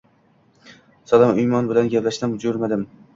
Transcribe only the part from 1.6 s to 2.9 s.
bilan yashasin jo’mard